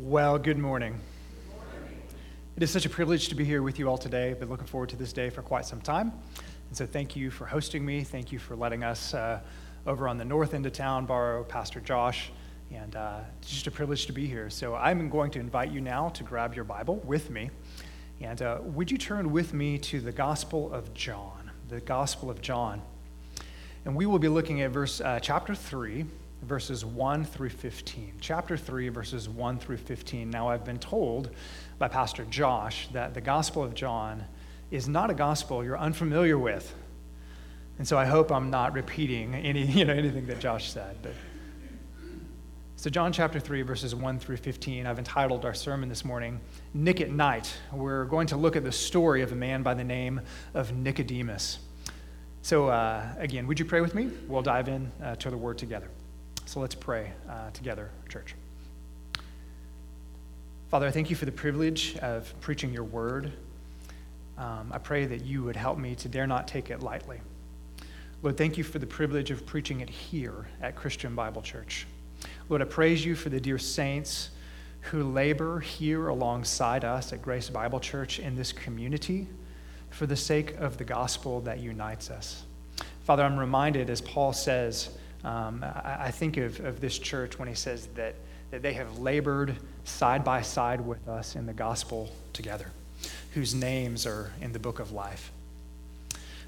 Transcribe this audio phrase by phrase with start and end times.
[0.00, 1.00] Well, good morning.
[2.56, 4.30] It is such a privilege to be here with you all today.
[4.30, 6.12] I've been looking forward to this day for quite some time.
[6.68, 8.04] And so, thank you for hosting me.
[8.04, 9.40] Thank you for letting us uh,
[9.88, 12.30] over on the north end of town borrow Pastor Josh.
[12.72, 14.48] And uh, it's just a privilege to be here.
[14.50, 17.50] So, I'm going to invite you now to grab your Bible with me.
[18.20, 21.50] And uh, would you turn with me to the Gospel of John?
[21.70, 22.82] The Gospel of John.
[23.84, 26.06] And we will be looking at verse, uh, chapter 3,
[26.42, 28.14] verses 1 through 15.
[28.20, 30.30] Chapter 3, verses 1 through 15.
[30.30, 31.30] Now, I've been told
[31.78, 34.24] by Pastor Josh that the Gospel of John
[34.70, 36.74] is not a gospel you're unfamiliar with.
[37.78, 40.96] And so I hope I'm not repeating any, you know, anything that Josh said.
[41.02, 41.12] But
[42.76, 46.38] so, John chapter 3, verses 1 through 15, I've entitled our sermon this morning,
[46.74, 47.52] Nick at Night.
[47.72, 50.20] We're going to look at the story of a man by the name
[50.54, 51.58] of Nicodemus.
[52.42, 54.10] So, uh, again, would you pray with me?
[54.28, 55.90] We'll dive in uh, to the word together.
[56.48, 58.34] So let's pray uh, together, church.
[60.70, 63.34] Father, I thank you for the privilege of preaching your word.
[64.38, 67.20] Um, I pray that you would help me to dare not take it lightly.
[68.22, 71.86] Lord, thank you for the privilege of preaching it here at Christian Bible Church.
[72.48, 74.30] Lord, I praise you for the dear saints
[74.80, 79.26] who labor here alongside us at Grace Bible Church in this community
[79.90, 82.44] for the sake of the gospel that unites us.
[83.04, 84.88] Father, I'm reminded, as Paul says,
[85.24, 88.14] um, I, I, think of, of this church when he says that,
[88.50, 92.70] that they have labored side by side with us in the gospel together,
[93.34, 95.32] whose names are in the book of life.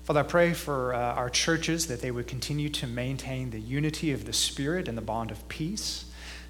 [0.04, 4.12] Father, I pray for uh, our churches that they would continue to maintain the unity
[4.12, 6.04] of the Spirit and the bond of peace,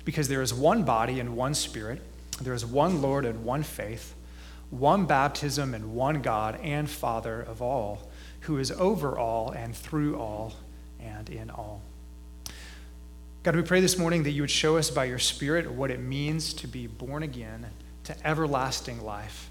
[0.04, 2.00] because there is one body and one Spirit,
[2.40, 4.14] there is one Lord and one faith,
[4.70, 8.08] one baptism and one God and Father of all,
[8.40, 10.54] who is over all and through all
[11.00, 11.82] and in all.
[13.42, 15.98] God, we pray this morning that you would show us by your Spirit what it
[15.98, 17.66] means to be born again
[18.04, 19.48] to everlasting life.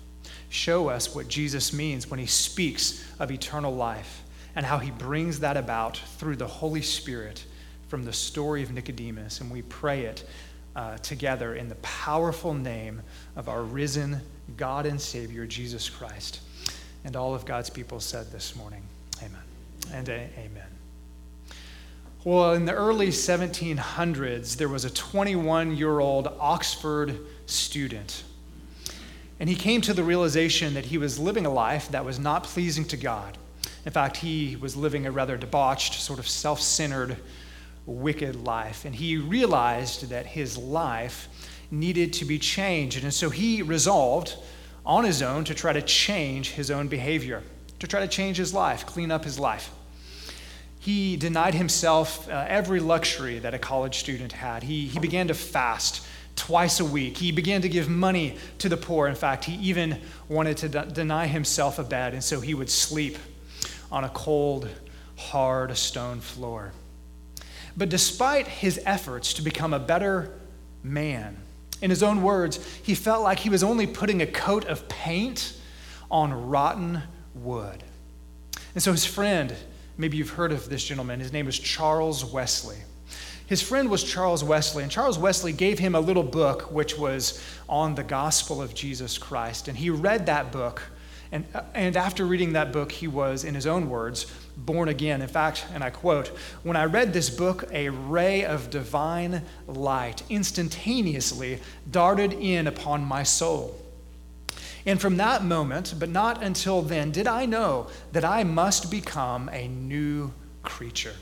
[0.49, 4.21] Show us what Jesus means when he speaks of eternal life
[4.55, 7.43] and how he brings that about through the Holy Spirit
[7.87, 9.41] from the story of Nicodemus.
[9.41, 10.23] And we pray it
[10.75, 13.01] uh, together in the powerful name
[13.35, 14.21] of our risen
[14.55, 16.41] God and Savior, Jesus Christ.
[17.05, 18.83] And all of God's people said this morning,
[19.23, 19.41] Amen.
[19.91, 20.68] And a- amen.
[22.25, 28.25] Well, in the early 1700s, there was a 21 year old Oxford student.
[29.39, 32.43] And he came to the realization that he was living a life that was not
[32.43, 33.37] pleasing to God.
[33.85, 37.15] In fact, he was living a rather debauched, sort of self centered,
[37.85, 38.83] wicked life.
[38.83, 41.29] And he realized that his life
[41.71, 43.01] needed to be changed.
[43.01, 44.35] And so he resolved
[44.85, 47.43] on his own to try to change his own behavior,
[47.79, 49.71] to try to change his life, clean up his life
[50.79, 54.63] he denied himself uh, every luxury that a college student had.
[54.63, 57.17] He, he began to fast twice a week.
[57.17, 59.07] He began to give money to the poor.
[59.07, 62.69] In fact, he even wanted to de- deny himself a bed, and so he would
[62.69, 63.17] sleep
[63.91, 64.69] on a cold,
[65.17, 66.71] hard stone floor.
[67.75, 70.31] But despite his efforts to become a better
[70.81, 71.37] man,
[71.81, 75.57] in his own words, he felt like he was only putting a coat of paint
[76.09, 77.01] on rotten
[77.35, 77.83] wood.
[78.73, 79.55] And so his friend,
[79.99, 81.19] Maybe you've heard of this gentleman.
[81.19, 82.77] His name is Charles Wesley.
[83.47, 87.43] His friend was Charles Wesley, and Charles Wesley gave him a little book which was
[87.67, 89.67] on the gospel of Jesus Christ.
[89.67, 90.83] And he read that book,
[91.33, 91.43] and,
[91.73, 95.21] and after reading that book, he was, in his own words, born again.
[95.21, 96.29] In fact, and I quote,
[96.63, 101.59] when I read this book, a ray of divine light instantaneously
[101.91, 103.75] darted in upon my soul.
[104.89, 109.47] And from that moment, but not until then, did I know that I must become
[109.49, 110.33] a new
[110.63, 111.13] creature.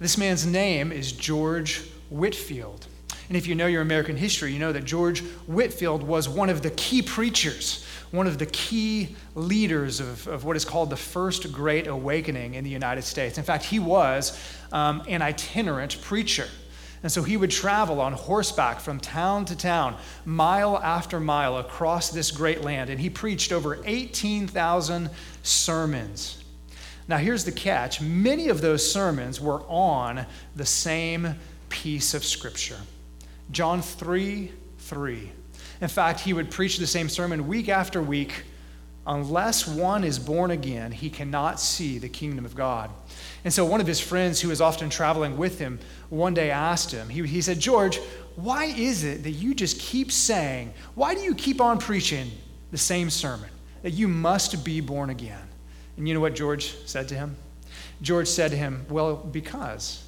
[0.00, 2.88] This man's name is George Whitefield.
[3.28, 6.62] And if you know your American history, you know that George Whitefield was one of
[6.62, 11.52] the key preachers, one of the key leaders of, of what is called the First
[11.52, 13.38] Great Awakening in the United States.
[13.38, 14.36] In fact, he was
[14.72, 16.48] um, an itinerant preacher.
[17.02, 22.10] And so he would travel on horseback from town to town, mile after mile across
[22.10, 22.90] this great land.
[22.90, 25.10] And he preached over 18,000
[25.42, 26.44] sermons.
[27.08, 31.36] Now, here's the catch many of those sermons were on the same
[31.68, 32.78] piece of Scripture
[33.50, 35.32] John 3 3.
[35.80, 38.44] In fact, he would preach the same sermon week after week.
[39.06, 42.90] Unless one is born again, he cannot see the kingdom of God.
[43.44, 45.78] And so one of his friends who was often traveling with him
[46.10, 47.98] one day asked him, he, he said, George,
[48.36, 52.30] why is it that you just keep saying, why do you keep on preaching
[52.70, 53.48] the same sermon,
[53.82, 55.42] that you must be born again?
[55.96, 57.36] And you know what George said to him?
[58.02, 60.04] George said to him, Well, because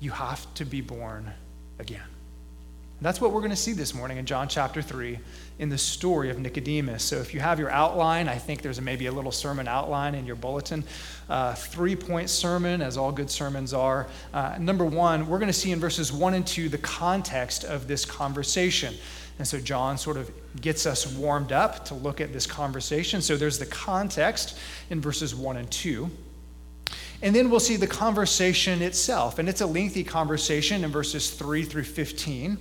[0.00, 1.32] you have to be born
[1.78, 2.02] again.
[3.00, 5.18] That's what we're going to see this morning in John chapter 3
[5.58, 7.04] in the story of Nicodemus.
[7.04, 10.26] So if you have your outline, I think there's maybe a little sermon outline in
[10.26, 10.84] your bulletin.
[11.28, 14.08] Uh, three point sermon, as all good sermons are.
[14.32, 17.86] Uh, number one, we're going to see in verses 1 and 2 the context of
[17.86, 18.94] this conversation.
[19.38, 20.30] And so John sort of
[20.60, 23.20] gets us warmed up to look at this conversation.
[23.20, 24.58] So there's the context
[24.90, 26.10] in verses 1 and 2.
[27.22, 29.38] And then we'll see the conversation itself.
[29.38, 32.58] And it's a lengthy conversation in verses 3 through 15,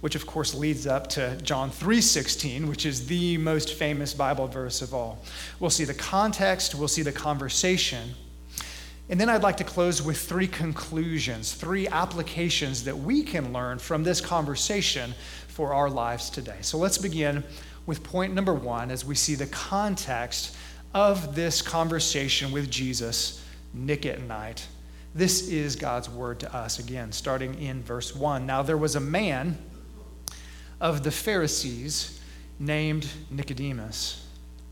[0.00, 4.82] which of course leads up to John 3:16, which is the most famous Bible verse
[4.82, 5.22] of all.
[5.58, 8.14] We'll see the context, we'll see the conversation.
[9.08, 13.80] And then I'd like to close with three conclusions, three applications that we can learn
[13.80, 15.14] from this conversation
[15.48, 16.58] for our lives today.
[16.60, 17.42] So let's begin
[17.86, 20.56] with point number 1 as we see the context
[20.94, 23.44] of this conversation with Jesus
[23.74, 24.66] Nick at night.
[25.12, 28.46] This is God's word to us again, starting in verse 1.
[28.46, 29.58] Now there was a man
[30.80, 32.20] of the Pharisees
[32.58, 34.26] named Nicodemus,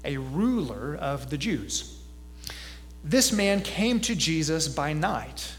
[0.04, 2.00] a ruler of the Jews.
[3.04, 5.52] This man came to Jesus by night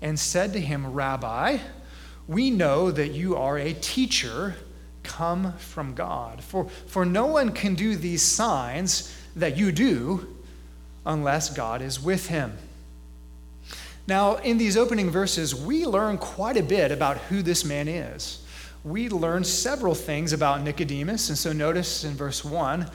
[0.00, 1.58] and said to him, Rabbi,
[2.26, 4.54] we know that you are a teacher
[5.02, 6.42] come from God.
[6.42, 10.36] For, for no one can do these signs that you do
[11.04, 12.56] unless God is with him.
[14.06, 18.43] Now, in these opening verses, we learn quite a bit about who this man is.
[18.84, 21.30] We learn several things about Nicodemus.
[21.30, 22.90] And so, notice in verse 1,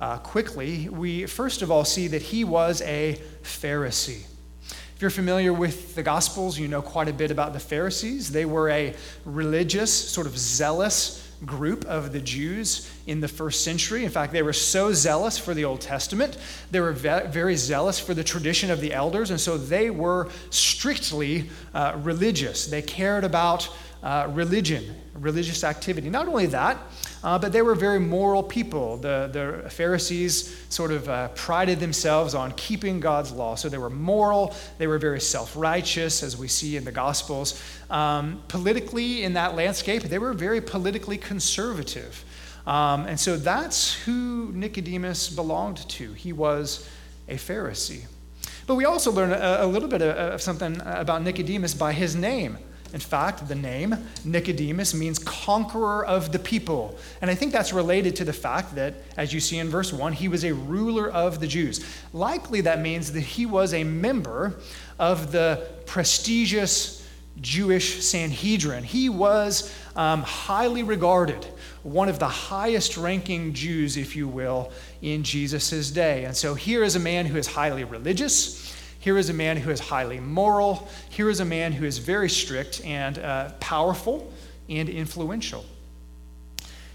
[0.00, 4.24] uh, quickly, we first of all see that he was a Pharisee.
[4.70, 8.32] If you're familiar with the Gospels, you know quite a bit about the Pharisees.
[8.32, 8.94] They were a
[9.26, 14.04] religious, sort of zealous group of the Jews in the first century.
[14.04, 16.38] In fact, they were so zealous for the Old Testament,
[16.70, 21.50] they were very zealous for the tradition of the elders, and so they were strictly
[21.74, 22.66] uh, religious.
[22.66, 23.68] They cared about
[24.04, 26.10] uh, religion, religious activity.
[26.10, 26.76] Not only that,
[27.22, 28.98] uh, but they were very moral people.
[28.98, 33.54] The, the Pharisees sort of uh, prided themselves on keeping God's law.
[33.54, 37.62] So they were moral, they were very self righteous, as we see in the Gospels.
[37.88, 42.26] Um, politically, in that landscape, they were very politically conservative.
[42.66, 46.12] Um, and so that's who Nicodemus belonged to.
[46.12, 46.86] He was
[47.26, 48.04] a Pharisee.
[48.66, 52.14] But we also learn a, a little bit of, of something about Nicodemus by his
[52.14, 52.58] name.
[52.94, 56.96] In fact, the name Nicodemus means conqueror of the people.
[57.20, 60.12] And I think that's related to the fact that, as you see in verse 1,
[60.12, 61.84] he was a ruler of the Jews.
[62.12, 64.54] Likely that means that he was a member
[65.00, 67.04] of the prestigious
[67.40, 68.84] Jewish Sanhedrin.
[68.84, 71.44] He was um, highly regarded,
[71.82, 74.70] one of the highest ranking Jews, if you will,
[75.02, 76.26] in Jesus' day.
[76.26, 78.63] And so here is a man who is highly religious.
[79.04, 80.88] Here is a man who is highly moral.
[81.10, 84.32] Here is a man who is very strict and uh, powerful
[84.70, 85.66] and influential.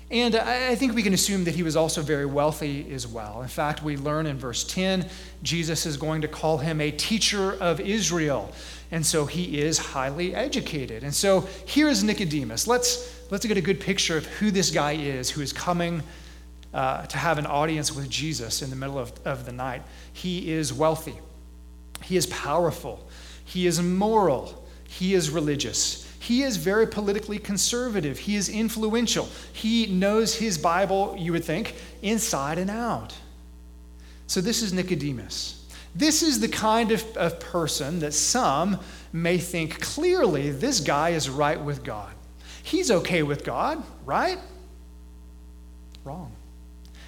[0.10, 3.44] And I think we can assume that he was also very wealthy as well.
[3.44, 5.06] In fact, we learn in verse 10,
[5.44, 8.52] Jesus is going to call him a teacher of Israel.
[8.90, 11.04] And so he is highly educated.
[11.04, 12.66] And so here is Nicodemus.
[12.66, 16.02] Let's, let's get a good picture of who this guy is who is coming
[16.74, 19.84] uh, to have an audience with Jesus in the middle of, of the night.
[20.12, 21.14] He is wealthy.
[22.04, 23.07] He is powerful.
[23.46, 24.63] He is moral.
[24.88, 26.07] He is religious.
[26.19, 28.19] He is very politically conservative.
[28.19, 29.28] He is influential.
[29.54, 33.15] He knows his Bible, you would think, inside and out.
[34.27, 35.65] So, this is Nicodemus.
[35.96, 38.79] This is the kind of, of person that some
[39.12, 42.13] may think clearly this guy is right with God.
[42.62, 44.38] He's okay with God, right?
[46.03, 46.32] Wrong.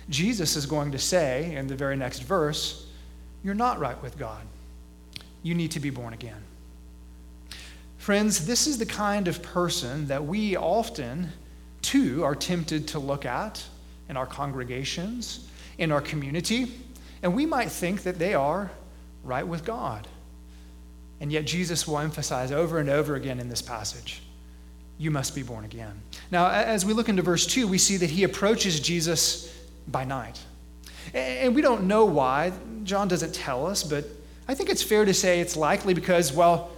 [0.10, 2.88] Jesus is going to say in the very next verse,
[3.43, 4.41] You're not right with God
[5.43, 6.41] you need to be born again.
[7.98, 11.31] Friends, this is the kind of person that we often,
[11.81, 13.63] too, are tempted to look at
[14.10, 16.71] in our congregations, in our community,
[17.24, 18.71] and we might think that they are
[19.24, 20.07] right with God.
[21.19, 24.24] And yet, Jesus will emphasize over and over again in this passage
[25.01, 26.00] you must be born again.
[26.29, 29.51] Now, as we look into verse 2, we see that he approaches Jesus
[29.88, 30.39] by night.
[31.15, 32.53] And we don't know why.
[32.83, 34.05] John doesn't tell us, but
[34.48, 36.71] I think it's fair to say it's likely because, well,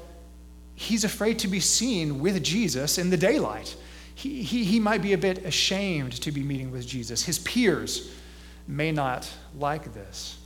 [0.75, 3.75] he's afraid to be seen with Jesus in the daylight.
[4.15, 7.23] He, he, he might be a bit ashamed to be meeting with Jesus.
[7.23, 8.13] His peers
[8.67, 10.37] may not like this.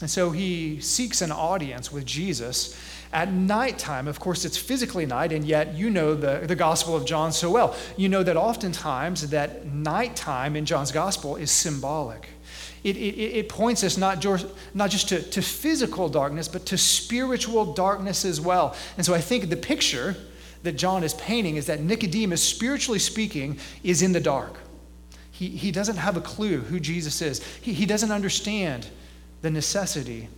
[0.00, 2.78] And so he seeks an audience with Jesus
[3.12, 4.06] at nighttime.
[4.06, 7.50] Of course, it's physically night, and yet you know the, the Gospel of John so
[7.50, 7.74] well.
[7.96, 12.28] You know that oftentimes that nighttime in John's Gospel is symbolic.
[12.84, 16.78] It, it, it points us not, just, not just to, to physical darkness, but to
[16.78, 18.76] spiritual darkness as well.
[18.96, 20.16] And so I think the picture
[20.62, 24.58] that John is painting is that Nicodemus, spiritually speaking, is in the dark.
[25.30, 28.88] He, he doesn't have a clue who Jesus is, he, he doesn't understand
[29.42, 30.28] the necessity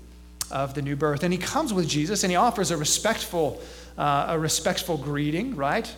[0.51, 1.23] of the new birth.
[1.23, 3.61] And he comes with Jesus and he offers a respectful,
[3.97, 5.95] uh, a respectful greeting, right?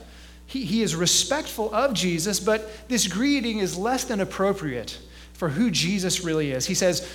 [0.47, 4.99] He, he is respectful of Jesus, but this greeting is less than appropriate
[5.43, 6.67] for who Jesus really is.
[6.67, 7.13] He says,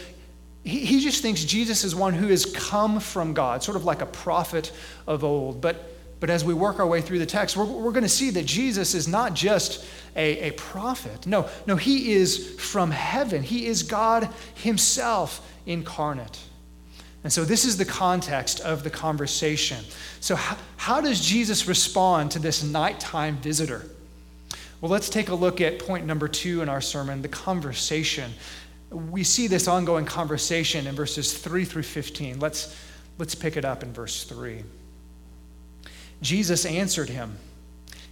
[0.66, 4.02] he, he just thinks Jesus is one who has come from God, sort of like
[4.02, 4.74] a prophet
[5.08, 5.62] of old.
[5.62, 8.30] But, but as we work our way through the text, we're, we're going to see
[8.32, 9.86] that Jesus is not just
[10.18, 11.26] a, a prophet.
[11.26, 13.44] No, no, he is from heaven.
[13.44, 16.38] He is God himself incarnate.
[17.24, 19.86] And so, this is the context of the conversation.
[20.20, 23.86] So, how, how, does Jesus respond to this nighttime visitor?
[24.80, 28.32] Well, let's take a look at point number two in our sermon the conversation.
[28.92, 32.40] We see this ongoing conversation in verses 3 through 15.
[32.40, 32.76] Let's,
[33.18, 34.64] let's pick it up in verse 3.
[36.22, 37.38] Jesus answered him.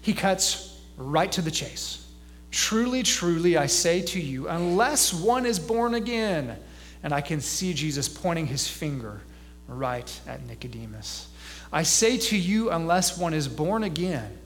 [0.02, 2.08] He cuts right to the chase.
[2.52, 6.58] Truly, truly, I say to you, unless one is born again,
[7.04, 9.22] and I can see Jesus pointing his finger
[9.68, 11.28] right at Nicodemus.
[11.72, 14.38] I say to you, unless one is born again,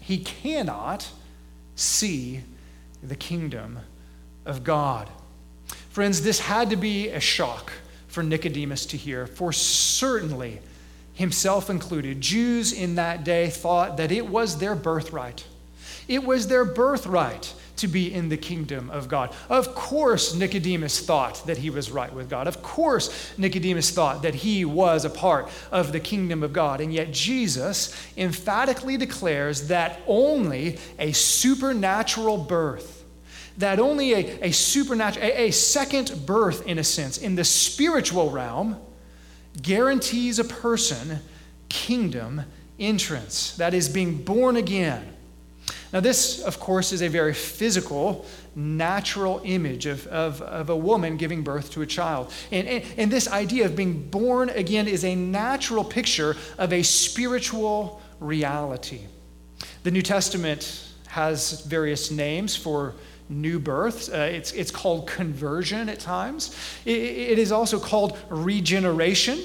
[0.00, 1.08] he cannot
[1.74, 2.42] see
[3.02, 3.80] the kingdom
[4.44, 5.08] of God.
[5.90, 7.72] Friends, this had to be a shock
[8.08, 10.60] for Nicodemus to hear, for certainly,
[11.14, 15.46] himself included, Jews in that day thought that it was their birthright.
[16.08, 19.34] It was their birthright to be in the kingdom of God.
[19.48, 22.46] Of course, Nicodemus thought that he was right with God.
[22.46, 26.80] Of course, Nicodemus thought that he was a part of the kingdom of God.
[26.80, 33.04] And yet, Jesus emphatically declares that only a supernatural birth,
[33.58, 38.30] that only a, a supernatural, a, a second birth, in a sense, in the spiritual
[38.30, 38.78] realm,
[39.60, 41.20] guarantees a person
[41.68, 42.42] kingdom
[42.78, 43.56] entrance.
[43.56, 45.11] That is, being born again
[45.92, 51.18] now, this, of course, is a very physical, natural image of, of, of a woman
[51.18, 52.32] giving birth to a child.
[52.50, 56.82] And, and, and this idea of being born again is a natural picture of a
[56.82, 59.00] spiritual reality.
[59.82, 62.94] The New Testament has various names for
[63.28, 64.12] new birth.
[64.12, 66.56] Uh, it's, it's called conversion at times.
[66.86, 69.38] It, it is also called regeneration.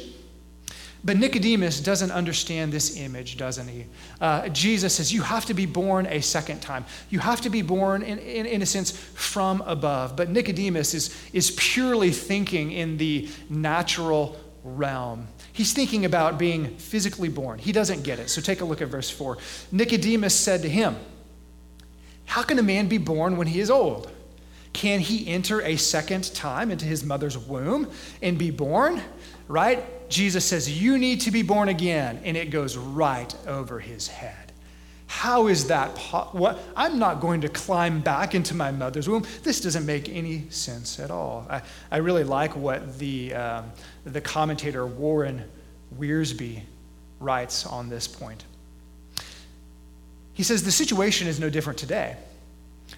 [1.03, 3.85] But Nicodemus doesn't understand this image, doesn't he?
[4.19, 6.85] Uh, Jesus says, You have to be born a second time.
[7.09, 10.15] You have to be born, in, in, in, a sense, from above.
[10.15, 15.27] But Nicodemus is, is purely thinking in the natural realm.
[15.53, 17.59] He's thinking about being physically born.
[17.59, 18.29] He doesn't get it.
[18.29, 19.37] So take a look at verse 4.
[19.71, 20.95] Nicodemus said to him,
[22.25, 24.11] How can a man be born when he is old?
[24.73, 27.89] Can he enter a second time into his mother's womb
[28.21, 29.01] and be born?
[29.47, 30.09] Right?
[30.09, 32.19] Jesus says, You need to be born again.
[32.23, 34.47] And it goes right over his head.
[35.07, 35.95] How is that?
[35.95, 36.59] Po- what?
[36.75, 39.25] I'm not going to climb back into my mother's womb.
[39.43, 41.47] This doesn't make any sense at all.
[41.49, 43.71] I, I really like what the, um,
[44.03, 45.43] the commentator Warren
[45.97, 46.61] Wiersbe
[47.19, 48.43] writes on this point.
[50.33, 52.17] He says, The situation is no different today.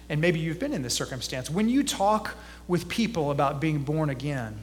[0.08, 1.48] And maybe you've been in this circumstance.
[1.48, 2.34] When you talk
[2.68, 4.58] with people about being born again,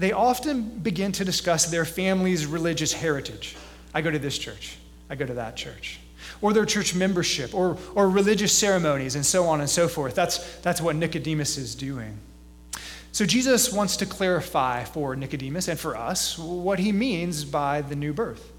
[0.00, 3.54] they often begin to discuss their family's religious heritage.
[3.92, 4.78] I go to this church,
[5.10, 6.00] I go to that church.
[6.40, 10.14] Or their church membership, or, or religious ceremonies, and so on and so forth.
[10.14, 12.18] That's, that's what Nicodemus is doing.
[13.12, 17.96] So Jesus wants to clarify for Nicodemus and for us what he means by the
[17.96, 18.52] new birth.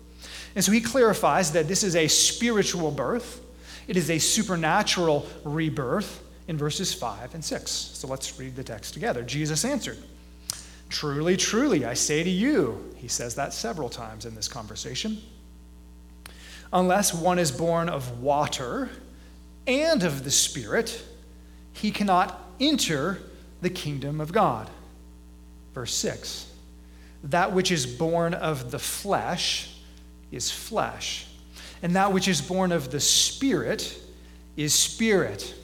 [0.56, 3.42] And so he clarifies that this is a spiritual birth,
[3.88, 7.72] it is a supernatural rebirth in verses 5 and 6.
[7.72, 9.24] So let's read the text together.
[9.24, 9.98] Jesus answered.
[10.92, 15.20] Truly, truly, I say to you, he says that several times in this conversation,
[16.74, 18.90] unless one is born of water
[19.66, 21.02] and of the Spirit,
[21.72, 23.20] he cannot enter
[23.62, 24.70] the kingdom of God.
[25.74, 26.52] Verse 6
[27.24, 29.74] That which is born of the flesh
[30.30, 31.26] is flesh,
[31.82, 33.98] and that which is born of the Spirit
[34.58, 35.56] is spirit.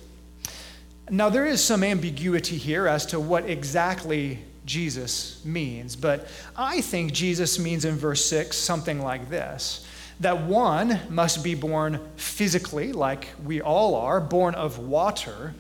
[1.10, 7.14] Now, there is some ambiguity here as to what exactly Jesus means, but I think
[7.14, 9.88] Jesus means in verse 6 something like this
[10.20, 15.54] that one must be born physically, like we all are, born of water,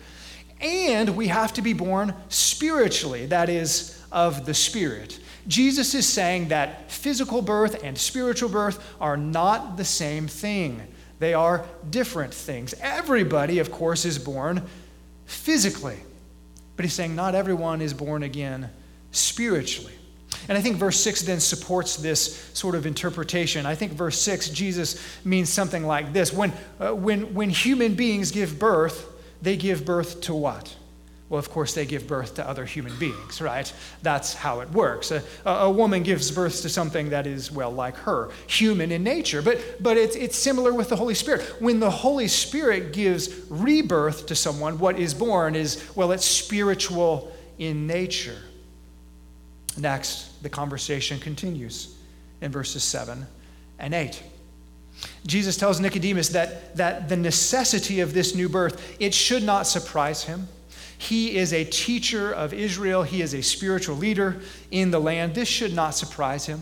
[0.59, 5.19] and we have to be born spiritually, that is, of the Spirit.
[5.47, 10.81] Jesus is saying that physical birth and spiritual birth are not the same thing.
[11.19, 12.73] They are different things.
[12.81, 14.63] Everybody, of course, is born
[15.25, 15.97] physically.
[16.75, 18.69] But he's saying not everyone is born again
[19.11, 19.93] spiritually.
[20.49, 23.65] And I think verse 6 then supports this sort of interpretation.
[23.65, 28.31] I think verse 6, Jesus means something like this when, uh, when, when human beings
[28.31, 29.11] give birth,
[29.41, 30.75] they give birth to what?
[31.29, 33.71] Well, of course, they give birth to other human beings, right?
[34.01, 35.11] That's how it works.
[35.11, 39.41] A, a, woman gives birth to something that is, well, like her, human in nature.
[39.41, 41.41] But, but it's, it's similar with the Holy Spirit.
[41.59, 47.33] When the Holy Spirit gives rebirth to someone, what is born is, well, it's spiritual
[47.59, 48.37] in nature.
[49.77, 51.95] Next, the conversation continues
[52.41, 53.25] in verses 7
[53.79, 54.21] and 8.
[55.25, 60.23] Jesus tells Nicodemus that, that the necessity of this new birth, it should not surprise
[60.23, 60.47] him.
[60.97, 63.03] He is a teacher of Israel.
[63.03, 64.41] He is a spiritual leader
[64.71, 65.35] in the land.
[65.35, 66.61] This should not surprise him.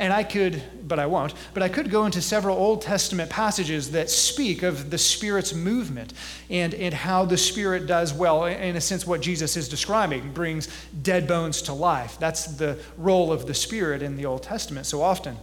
[0.00, 3.90] And I could, but I won't, but I could go into several Old Testament passages
[3.90, 6.14] that speak of the Spirit's movement
[6.48, 10.68] and, and how the Spirit does, well, in a sense, what Jesus is describing brings
[11.02, 12.16] dead bones to life.
[12.18, 15.36] That's the role of the Spirit in the Old Testament so often.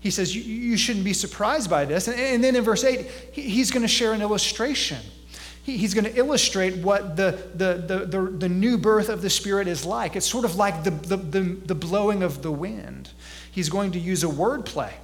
[0.00, 2.08] He says, You, shouldn't be surprised by this.
[2.08, 4.98] And, and then in verse 8, he, he's going to share an illustration
[5.76, 9.84] he's going to illustrate what the, the, the, the, new birth of the Spirit is
[9.84, 10.16] like.
[10.16, 13.10] It's sort of like the, the, the blowing of the wind.
[13.58, 14.94] He's going to use a word play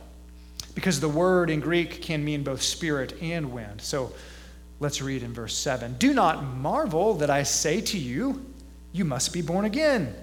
[0.77, 3.81] because the word in Greek can mean both spirit and wind.
[3.81, 4.13] So
[4.79, 8.47] let's read in verse 7 Do not marvel that I say to you,
[8.93, 10.15] You must be born again.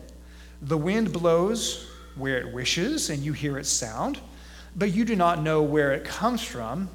[0.61, 4.17] The wind blows where it wishes, and you hear its sound,
[4.77, 6.88] but you do not know where it comes from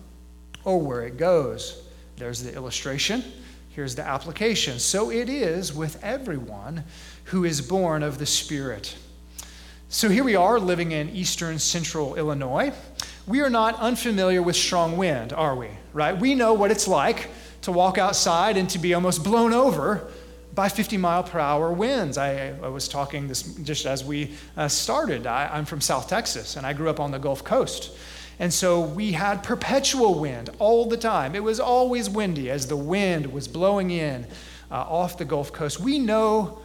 [0.64, 1.82] or where it goes.
[2.16, 3.22] There's the illustration.
[3.68, 4.78] Here's the application.
[4.78, 6.84] So it is with everyone
[7.24, 8.96] who is born of the Spirit.
[9.88, 12.72] So here we are living in eastern central Illinois.
[13.24, 15.68] We are not unfamiliar with strong wind, are we?
[15.92, 16.18] Right?
[16.18, 17.30] We know what it's like
[17.62, 20.08] to walk outside and to be almost blown over
[20.56, 22.18] by 50 mile per hour winds.
[22.18, 25.24] I, I was talking this just as we uh, started.
[25.24, 27.96] I, I'm from South Texas and I grew up on the Gulf Coast.
[28.40, 31.36] And so we had perpetual wind all the time.
[31.36, 34.26] It was always windy as the wind was blowing in
[34.68, 35.78] uh, off the Gulf Coast.
[35.78, 36.58] We know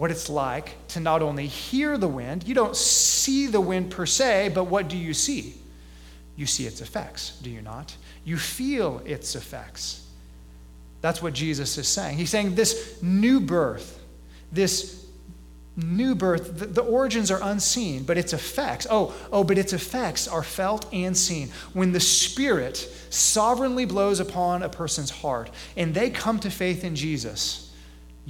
[0.00, 4.06] what it's like to not only hear the wind, you don't see the wind per
[4.06, 5.52] se, but what do you see?
[6.36, 7.94] You see its effects, do you not?
[8.24, 10.08] You feel its effects.
[11.02, 12.16] That's what Jesus is saying.
[12.16, 14.02] He's saying this new birth,
[14.50, 15.04] this
[15.76, 20.26] new birth, the, the, origins are unseen, but its effects, oh, oh, but its effects
[20.26, 21.50] are felt and seen.
[21.74, 22.78] When the Spirit
[23.10, 27.69] sovereignly blows upon a person's heart and they come to faith in Jesus,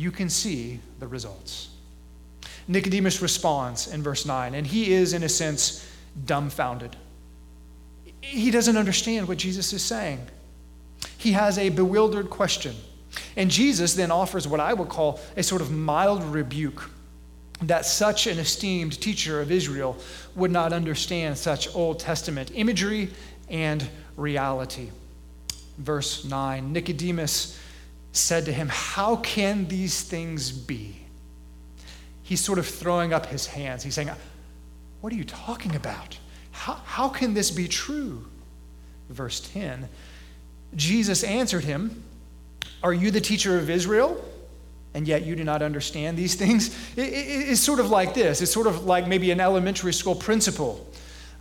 [0.00, 1.68] you can see the results.
[2.66, 5.86] Nicodemus responds in verse 9, and he is, in a sense,
[6.24, 6.96] dumbfounded.
[8.22, 10.26] He doesn't understand what Jesus is saying.
[11.18, 12.74] He has a bewildered question.
[13.36, 16.88] And Jesus then offers what I would call a sort of mild rebuke
[17.60, 19.98] that such an esteemed teacher of Israel
[20.34, 23.10] would not understand such Old Testament imagery
[23.50, 23.86] and
[24.16, 24.88] reality.
[25.76, 27.58] Verse 9 Nicodemus
[28.12, 30.96] said to him, How can these things be?
[32.23, 33.83] He's sort of throwing up his hands.
[33.83, 34.11] He's saying,
[35.01, 36.18] What are you talking about?
[36.53, 38.27] How, how can this be true?
[39.09, 39.88] Verse 10
[40.77, 42.03] Jesus answered him,
[42.83, 44.25] Are you the teacher of Israel?
[44.94, 46.77] and yet you do not understand these things?
[46.96, 48.42] It, it, it's sort of like this.
[48.42, 50.89] It's sort of like maybe an elementary school principal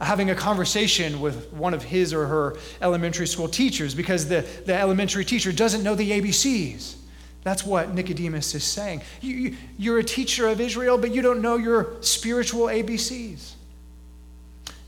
[0.02, 4.74] having a conversation with one of his or her elementary school teachers because the, the
[4.74, 6.96] elementary teacher doesn't know the ABCs.
[7.44, 9.02] That's what Nicodemus is saying.
[9.22, 13.54] You, you're a teacher of Israel, but you don't know your spiritual ABCs.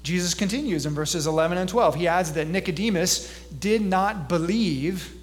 [0.04, 1.96] Jesus continues in verses 11 and 12.
[1.96, 5.14] He adds that Nicodemus did not believe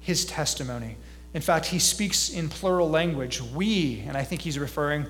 [0.00, 0.96] his testimony.
[1.32, 5.06] In fact, he speaks in plural language, we, and I think he's referring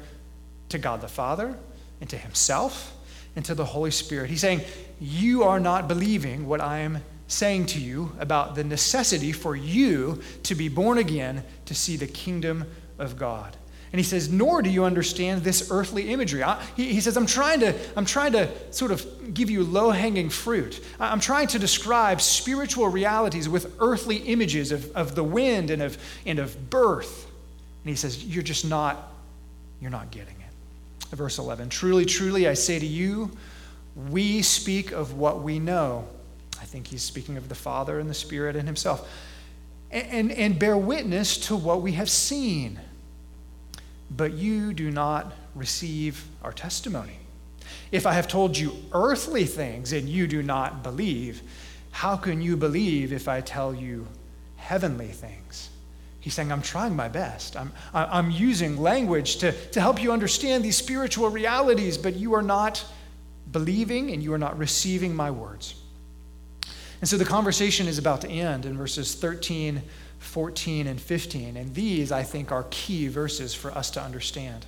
[0.69, 1.59] to God the Father
[2.01, 2.94] and to himself
[3.37, 4.31] and to the Holy Spirit.
[4.31, 4.63] He's saying,
[5.01, 10.23] You are not believing what I am saying to you about the necessity for you
[10.45, 12.65] to be born again to see the kingdom
[12.99, 13.57] of God.
[13.95, 16.43] And he says, nor do you understand this earthly imagery.
[16.43, 19.91] I, he, he, says, I'm trying, to, I'm trying to sort of give you low
[19.91, 20.85] hanging fruit.
[20.99, 25.97] I'm trying to describe spiritual realities with earthly images of, of the wind and of,
[26.27, 27.31] and of birth.
[27.85, 29.13] And he says, You're just not,
[29.81, 30.44] you're not getting it.
[31.11, 33.31] Verse 11 Truly, truly, I say to you,
[34.11, 36.09] we speak of what we know.
[36.61, 39.09] I think he's speaking of the Father and the Spirit and himself.
[39.91, 42.81] and, and, and bear witness to what we have seen
[44.17, 47.17] but you do not receive our testimony.
[47.91, 51.43] If I have told you earthly things and you do not believe,
[51.91, 54.07] how can you believe if I tell you
[54.57, 55.71] heavenly things?
[56.25, 57.55] He's saying, I'm trying my best.
[57.55, 62.41] I'm, I'm using language to, to help you understand these spiritual realities, but you are
[62.41, 62.83] not
[63.53, 65.75] believing and you are not receiving my words.
[67.03, 69.83] And so the conversation is about to end in verses 13,
[70.19, 71.59] 14, and 15.
[71.59, 74.65] And these, I think, are key verses for us to understand.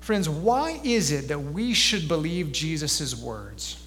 [0.00, 3.80] Friends, why is it that we should believe Jesus' words?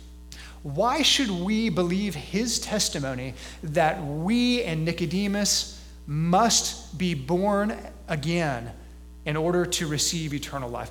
[0.63, 3.33] Why should we believe his testimony
[3.63, 5.76] that we and Nicodemus
[6.07, 8.71] must be born again
[9.25, 10.89] in order to receive eternal life.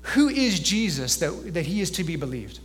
[0.00, 2.60] Who is Jesus that, that he is to be believed?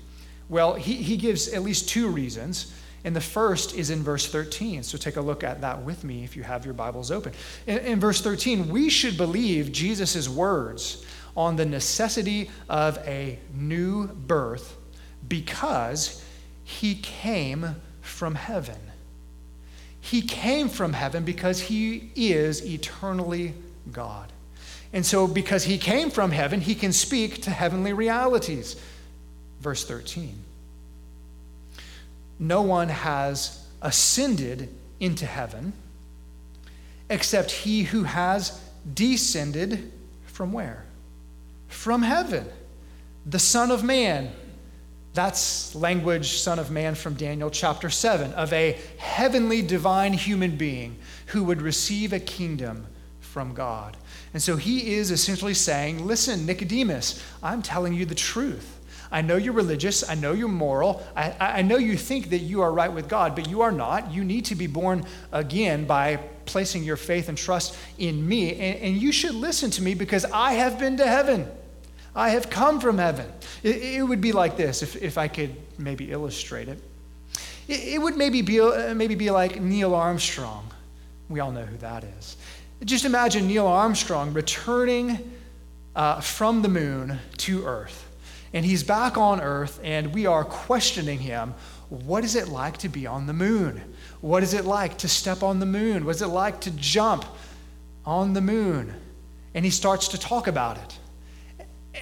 [0.48, 2.74] Well, he, he gives at least two reasons.
[3.04, 4.84] And the first is in verse 13.
[4.84, 7.34] So take a look at that with me if you have your Bibles open.
[7.68, 11.06] In, in verse 13, we should believe Jesus' words
[11.38, 14.76] on the necessity of a new birth
[15.28, 16.24] because
[16.64, 18.89] he came from heaven.
[20.10, 23.54] He came from heaven because he is eternally
[23.92, 24.32] God.
[24.92, 28.76] And so, because he came from heaven, he can speak to heavenly realities.
[29.62, 30.34] Verse 13
[32.40, 35.74] No one has ascended into heaven
[37.08, 38.60] except he who has
[38.92, 39.92] descended
[40.26, 40.86] from where?
[41.68, 42.48] From heaven,
[43.28, 44.32] the Son of Man
[45.14, 50.98] that's language, Son of Man, from Daniel chapter 7, of a heavenly divine human being
[51.28, 52.86] who would receive a kingdom
[53.20, 53.98] from God.
[54.34, 58.78] And so he is essentially saying, Listen, Nicodemus, I'm telling you the truth.
[59.12, 60.08] I know you're religious.
[60.08, 61.04] I know you're moral.
[61.16, 64.14] I, I know you think that you are right with God, but you are not.
[64.14, 68.52] You need to be born again by placing your faith and trust in me.
[68.52, 71.48] And, and you should listen to me because I have been to heaven.
[72.20, 73.32] I have come from heaven.
[73.64, 76.78] It, it would be like this, if, if I could maybe illustrate it.
[77.70, 80.70] It, it would maybe be, uh, maybe be like Neil Armstrong.
[81.30, 82.36] We all know who that is.
[82.84, 85.32] Just imagine Neil Armstrong returning
[85.96, 88.06] uh, from the moon to Earth.
[88.52, 91.54] And he's back on Earth, and we are questioning him
[91.88, 93.82] what is it like to be on the moon?
[94.20, 96.04] What is it like to step on the moon?
[96.04, 97.24] What is it like to jump
[98.06, 98.94] on the moon?
[99.54, 100.99] And he starts to talk about it.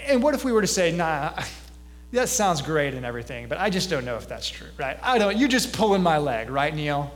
[0.06, 1.34] And what if we were to say, nah,
[2.12, 4.98] that sounds great and everything, but I just don't know if that's true, right?
[5.02, 7.12] I don't, you're just pulling my leg, right, Neil?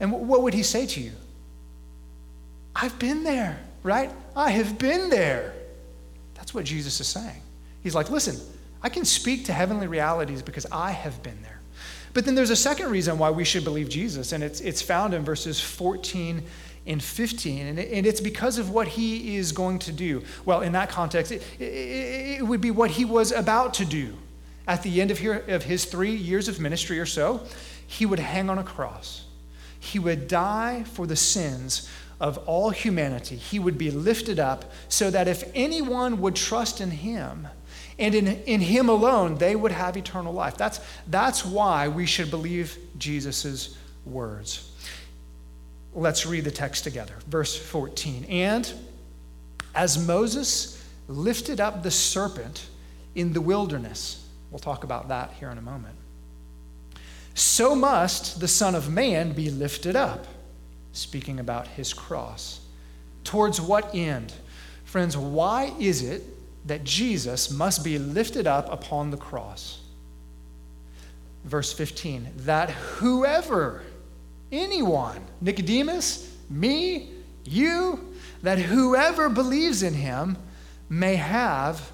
[0.00, 1.12] And what would he say to you?
[2.74, 4.10] I've been there, right?
[4.34, 5.54] I have been there.
[6.34, 7.40] That's what Jesus is saying.
[7.82, 8.36] He's like, listen,
[8.82, 11.60] I can speak to heavenly realities because I have been there.
[12.14, 15.14] But then there's a second reason why we should believe Jesus, and it's, it's found
[15.14, 16.42] in verses 14
[16.86, 17.66] in 15.
[17.66, 20.22] And, and it's because of what he is going to do.
[20.44, 24.16] Well, in that context, it, it, it would be what he was about to do.
[24.66, 27.40] At the end of, here, of his three years of ministry or so,
[27.86, 29.24] he would hang on a cross.
[29.78, 31.88] He would die for the sins
[32.20, 33.36] of all humanity.
[33.36, 37.48] He would be lifted up so that if anyone would trust in him,
[37.98, 40.56] and in, in him alone, they would have eternal life.
[40.56, 44.71] That's, that's why we should believe Jesus' words.
[45.94, 47.14] Let's read the text together.
[47.28, 48.24] Verse 14.
[48.24, 48.72] And
[49.74, 52.66] as Moses lifted up the serpent
[53.14, 55.96] in the wilderness, we'll talk about that here in a moment,
[57.34, 60.26] so must the Son of Man be lifted up,
[60.92, 62.60] speaking about his cross.
[63.24, 64.32] Towards what end?
[64.84, 66.22] Friends, why is it
[66.66, 69.80] that Jesus must be lifted up upon the cross?
[71.44, 73.82] Verse 15, that whoever
[74.52, 77.10] anyone, Nicodemus, me,
[77.44, 80.36] you, that whoever believes in him
[80.88, 81.90] may have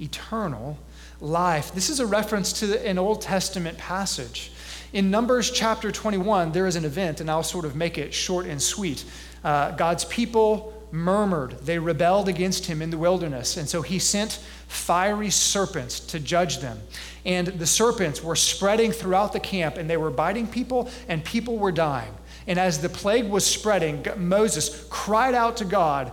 [0.00, 0.78] eternal
[1.20, 1.72] life.
[1.72, 4.52] This is a reference to an Old Testament passage.
[4.92, 8.46] In Numbers chapter 21, there is an event, and I'll sort of make it short
[8.46, 9.04] and sweet.
[9.42, 14.38] Uh, God's people murmured, they rebelled against him in the wilderness, and so he sent
[14.72, 16.80] fiery serpents to judge them.
[17.24, 21.58] And the serpents were spreading throughout the camp, and they were biting people, and people
[21.58, 22.12] were dying.
[22.46, 26.10] And as the plague was spreading, Moses cried out to God,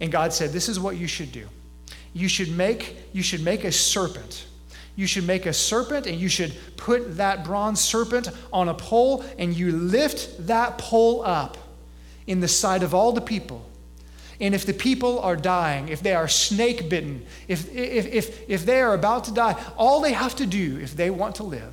[0.00, 1.46] and God said, This is what you should do.
[2.14, 4.46] You should make, you should make a serpent.
[4.94, 9.24] You should make a serpent, and you should put that bronze serpent on a pole,
[9.38, 11.58] and you lift that pole up
[12.26, 13.65] in the sight of all the people
[14.40, 18.66] and if the people are dying, if they are snake bitten, if, if, if, if
[18.66, 21.72] they are about to die, all they have to do if they want to live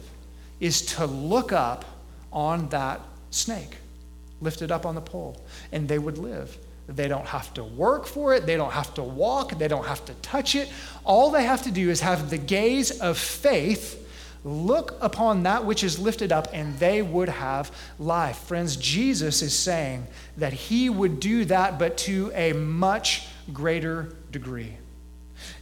[0.59, 1.83] is to look up
[2.31, 3.77] on that snake,
[4.41, 6.57] lift it up on the pole, and they would live.
[6.87, 10.03] They don't have to work for it, they don't have to walk, they don't have
[10.05, 10.69] to touch it.
[11.03, 14.02] All they have to do is have the gaze of faith
[14.45, 18.37] Look upon that which is lifted up, and they would have life.
[18.39, 24.77] Friends, Jesus is saying that he would do that, but to a much greater degree.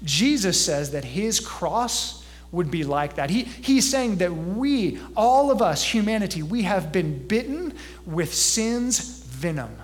[0.03, 3.29] Jesus says that his cross would be like that.
[3.29, 7.73] He, he's saying that we, all of us, humanity, we have been bitten
[8.05, 9.75] with sin's venom,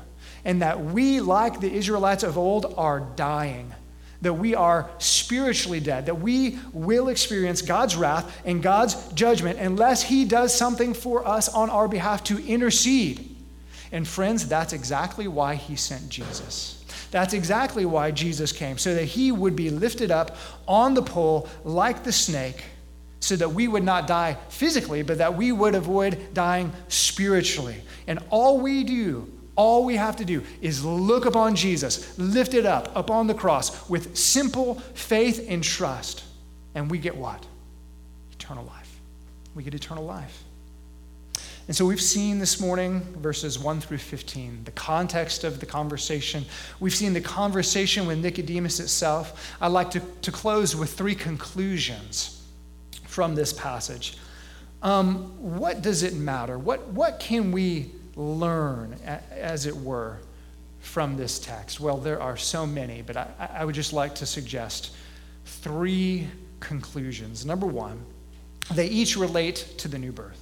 [0.43, 3.73] and that we, like the Israelites of old, are dying.
[4.21, 10.01] That we are spiritually dead, that we will experience God's wrath and God's judgment unless
[10.01, 13.35] He does something for us on our behalf to intercede.
[13.91, 16.77] And friends, that's exactly why He sent Jesus.
[17.11, 20.35] That's exactly why Jesus came, so that he would be lifted up
[20.67, 22.63] on the pole like the snake,
[23.19, 27.81] so that we would not die physically, but that we would avoid dying spiritually.
[28.07, 32.95] And all we do, all we have to do is look upon Jesus, lifted up
[32.95, 36.23] upon the cross with simple faith and trust.
[36.75, 37.45] And we get what?
[38.31, 38.99] Eternal life.
[39.55, 40.43] We get eternal life.
[41.67, 46.45] And so we've seen this morning verses 1 through 15, the context of the conversation.
[46.79, 49.55] We've seen the conversation with Nicodemus itself.
[49.59, 52.45] I'd like to, to close with three conclusions
[53.05, 54.17] from this passage.
[54.83, 56.57] Um, what does it matter?
[56.59, 58.97] What, what can we learn,
[59.31, 60.19] as it were,
[60.79, 61.79] from this text?
[61.79, 64.95] Well, there are so many, but I, I would just like to suggest
[65.45, 66.27] three
[66.59, 67.45] conclusions.
[67.45, 68.03] Number one,
[68.73, 70.41] they each relate to the new birth.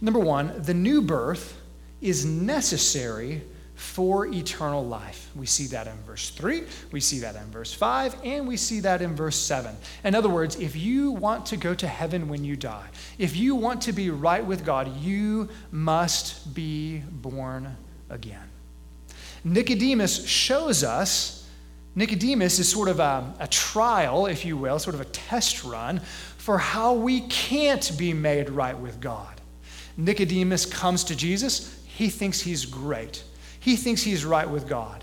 [0.00, 1.60] Number one, the new birth
[2.00, 3.42] is necessary
[3.76, 5.30] for eternal life.
[5.36, 8.80] We see that in verse 3, we see that in verse 5, and we see
[8.80, 9.76] that in verse 7.
[10.02, 12.86] In other words, if you want to go to heaven when you die,
[13.18, 17.76] if you want to be right with God, you must be born
[18.08, 18.48] again.
[19.44, 21.46] Nicodemus shows us,
[21.94, 26.00] Nicodemus is sort of a, a trial, if you will, sort of a test run
[26.38, 29.40] for how we can't be made right with God.
[29.98, 33.22] Nicodemus comes to Jesus, he thinks he's great.
[33.66, 35.02] He thinks he's right with God.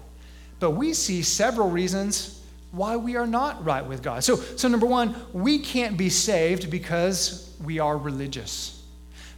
[0.61, 4.23] But we see several reasons why we are not right with God.
[4.23, 8.81] So, so number one, we can't be saved because we are religious.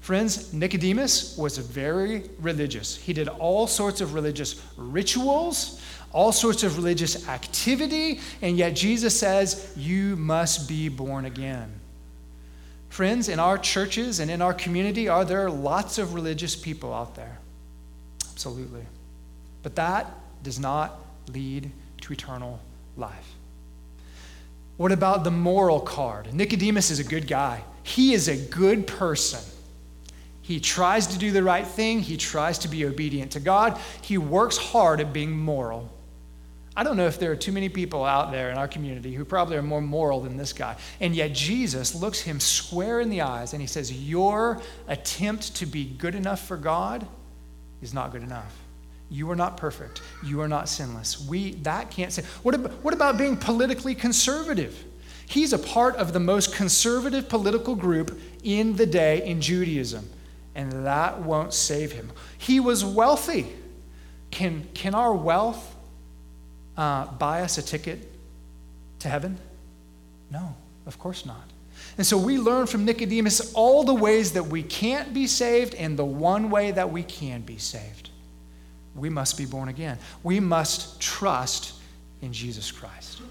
[0.01, 2.97] Friends, Nicodemus was very religious.
[2.97, 9.19] He did all sorts of religious rituals, all sorts of religious activity, and yet Jesus
[9.19, 11.71] says, You must be born again.
[12.89, 17.15] Friends, in our churches and in our community, are there lots of religious people out
[17.15, 17.39] there?
[18.31, 18.85] Absolutely.
[19.65, 20.99] But that does not
[21.34, 22.60] lead to eternal
[22.97, 23.34] life.
[24.78, 26.32] What about the moral card?
[26.32, 27.63] Nicodemus is a good guy.
[27.82, 29.39] He is a good person.
[30.43, 31.99] He tries to do the right thing.
[31.99, 33.80] He tries to be obedient to God.
[34.04, 35.91] He works hard at being moral.
[36.78, 39.25] I don't know if there are too many people out there in our community who
[39.25, 40.75] probably are more moral than this guy.
[40.99, 45.65] And yet Jesus looks him square in the eyes and he says, Your attempt to
[45.65, 47.08] be good enough for God
[47.82, 48.56] is not good enough.
[49.09, 50.01] You are not perfect.
[50.23, 51.19] You are not sinless.
[51.27, 52.23] We that can't say.
[52.43, 54.83] What about, what about being politically conservative?
[55.27, 60.07] He's a part of the most conservative political group in the day in Judaism,
[60.53, 62.11] and that won't save him.
[62.37, 63.47] He was wealthy.
[64.31, 65.75] Can, can our wealth
[66.77, 68.11] uh, buy us a ticket
[68.99, 69.37] to heaven?
[70.29, 71.49] No, of course not.
[71.97, 75.97] And so we learn from Nicodemus all the ways that we can't be saved and
[75.97, 78.04] the one way that we can be saved.
[78.95, 79.97] We must be born again.
[80.23, 81.73] We must trust
[82.21, 83.21] in Jesus Christ.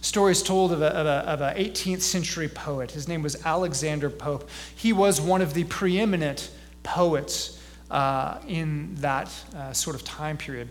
[0.00, 2.90] Stories told of, an 18th century poet.
[2.90, 4.48] His name was Alexander Pope.
[4.74, 6.50] He was one of the preeminent
[6.82, 10.68] poets uh, in that uh, sort of time period.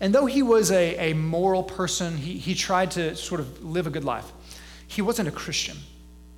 [0.00, 3.86] And though he was a, a moral person, he, he tried to sort of live
[3.86, 4.30] a good life.
[4.86, 5.76] He wasn't a Christian.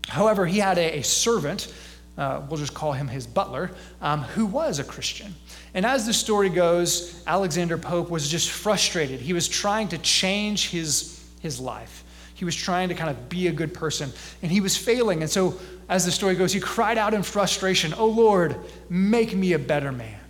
[0.09, 1.73] However, he had a, a servant,
[2.17, 5.35] uh, we'll just call him his butler, um, who was a Christian.
[5.75, 9.21] And as the story goes, Alexander Pope was just frustrated.
[9.21, 12.05] He was trying to change his, his life.
[12.35, 15.23] He was trying to kind of be a good person, and he was failing.
[15.23, 18.57] And so, as the story goes, he cried out in frustration, Oh Lord,
[18.89, 20.21] make me a better man.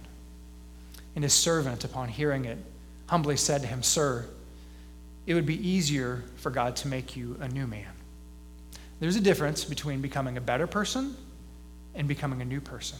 [1.14, 2.58] And his servant, upon hearing it,
[3.08, 4.26] humbly said to him, Sir,
[5.26, 7.92] it would be easier for God to make you a new man.
[9.00, 11.14] There's a difference between becoming a better person
[11.94, 12.98] and becoming a new person.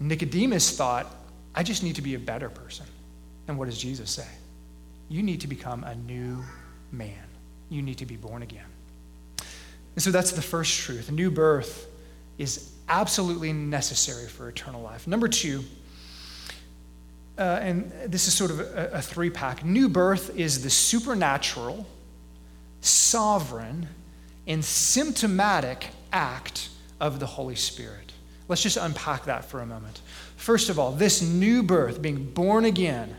[0.00, 1.12] Nicodemus thought,
[1.54, 2.86] I just need to be a better person.
[3.46, 4.26] And what does Jesus say?
[5.08, 6.44] You need to become a new
[6.92, 7.24] man.
[7.70, 8.66] You need to be born again.
[9.94, 11.08] And so that's the first truth.
[11.08, 11.88] A new birth
[12.36, 15.06] is absolutely necessary for eternal life.
[15.06, 15.64] Number two,
[17.38, 19.64] uh, and this is sort of a, a three pack.
[19.64, 21.86] New birth is the supernatural,
[22.80, 23.88] sovereign,
[24.46, 26.68] and symptomatic act
[27.00, 28.12] of the Holy Spirit.
[28.48, 30.00] Let's just unpack that for a moment.
[30.38, 33.14] First of all, this new birth, being born again,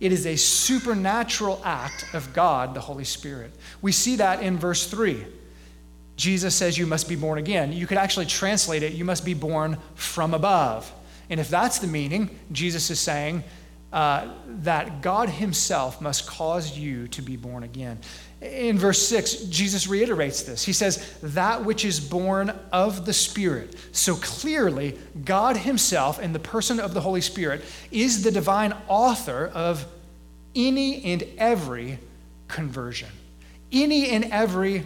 [0.00, 3.52] it is a supernatural act of God, the Holy Spirit.
[3.82, 5.26] We see that in verse 3.
[6.16, 7.74] Jesus says you must be born again.
[7.74, 10.90] You could actually translate it, you must be born from above.
[11.28, 13.44] And if that's the meaning, Jesus is saying
[13.92, 17.98] uh, that God Himself must cause you to be born again.
[18.52, 20.64] In verse 6, Jesus reiterates this.
[20.64, 23.76] He says, That which is born of the Spirit.
[23.92, 29.50] So clearly, God Himself, in the person of the Holy Spirit, is the divine author
[29.54, 29.86] of
[30.54, 31.98] any and every
[32.48, 33.08] conversion.
[33.72, 34.84] Any and every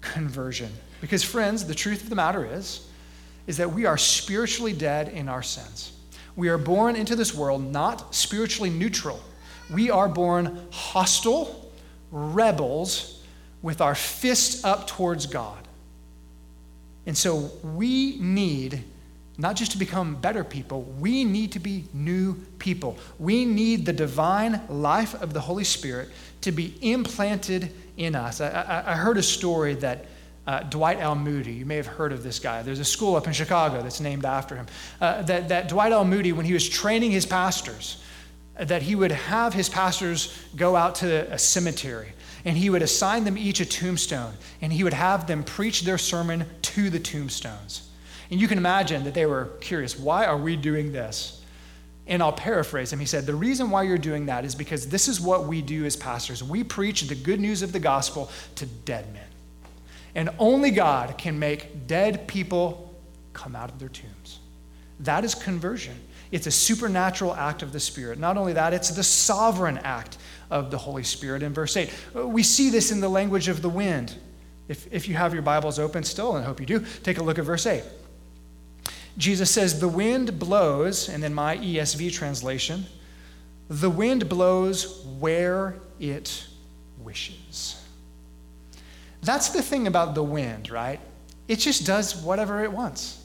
[0.00, 0.70] conversion.
[1.00, 2.88] Because, friends, the truth of the matter is,
[3.46, 5.92] is that we are spiritually dead in our sins.
[6.36, 9.20] We are born into this world not spiritually neutral.
[9.70, 11.61] We are born hostile
[12.12, 13.20] rebels
[13.62, 15.66] with our fist up towards God.
[17.06, 18.84] And so we need
[19.38, 22.98] not just to become better people, we need to be new people.
[23.18, 26.10] We need the divine life of the Holy Spirit
[26.42, 28.40] to be implanted in us.
[28.40, 30.06] I, I, I heard a story that
[30.46, 31.14] uh, Dwight L.
[31.14, 32.62] Moody, you may have heard of this guy.
[32.62, 34.66] There's a school up in Chicago that's named after him.
[35.00, 36.04] Uh, that, that Dwight L.
[36.04, 38.02] Moody, when he was training his pastors,
[38.58, 42.12] that he would have his pastors go out to a cemetery
[42.44, 45.98] and he would assign them each a tombstone and he would have them preach their
[45.98, 47.88] sermon to the tombstones.
[48.30, 51.38] And you can imagine that they were curious why are we doing this?
[52.06, 52.98] And I'll paraphrase him.
[52.98, 55.84] He said, The reason why you're doing that is because this is what we do
[55.84, 56.42] as pastors.
[56.42, 59.24] We preach the good news of the gospel to dead men.
[60.14, 62.94] And only God can make dead people
[63.32, 64.40] come out of their tombs.
[65.02, 65.98] That is conversion.
[66.30, 68.18] It's a supernatural act of the Spirit.
[68.18, 70.16] Not only that, it's the sovereign act
[70.50, 71.90] of the Holy Spirit in verse 8.
[72.14, 74.16] Uh, we see this in the language of the wind.
[74.68, 77.22] If, if you have your Bibles open still, and I hope you do, take a
[77.22, 77.82] look at verse 8.
[79.18, 82.86] Jesus says, The wind blows, and in my ESV translation,
[83.68, 86.46] the wind blows where it
[86.98, 87.82] wishes.
[89.22, 91.00] That's the thing about the wind, right?
[91.48, 93.21] It just does whatever it wants.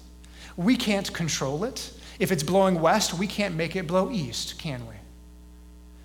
[0.58, 1.94] We can't control it.
[2.20, 4.96] If it's blowing west, we can't make it blow east, can we?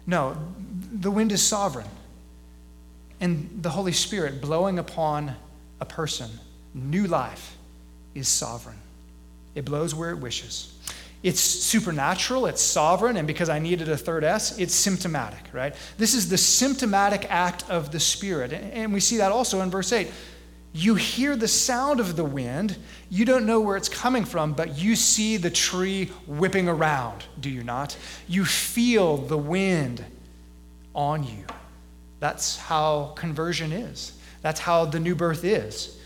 [0.06, 0.36] No,
[0.92, 1.88] the wind is sovereign.
[3.20, 5.34] And the Holy Spirit blowing upon
[5.80, 6.30] a person,
[6.74, 7.56] new life,
[8.14, 8.76] is sovereign.
[9.54, 10.76] It blows where it wishes.
[11.22, 15.74] It's supernatural, it's sovereign, and because I needed a third S, it's symptomatic, right?
[15.96, 18.52] This is the symptomatic act of the Spirit.
[18.52, 20.10] And we see that also in verse 8.
[20.72, 22.76] You hear the sound of the wind.
[23.10, 27.50] You don't know where it's coming from, but you see the tree whipping around, do
[27.50, 27.96] you not?
[28.26, 30.04] You feel the wind
[30.94, 31.44] on you.
[32.20, 34.16] That's how conversion is.
[34.40, 35.98] That's how the new birth is.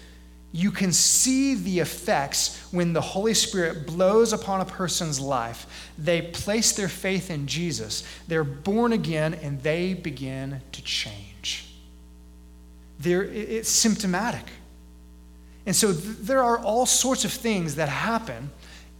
[0.53, 5.91] You can see the effects when the Holy Spirit blows upon a person's life.
[5.99, 11.66] They place their faith in Jesus, they're born again, and they begin to change.
[12.99, 14.45] They're, it's symptomatic.
[15.67, 18.51] And so th- there are all sorts of things that happen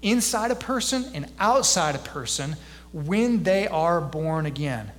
[0.03, 2.57] inside a person and outside a person
[2.93, 4.91] when they are born again.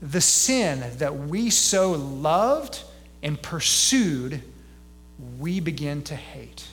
[0.00, 2.82] The sin that we so loved
[3.22, 4.42] and pursued,
[5.38, 6.66] we begin to hate.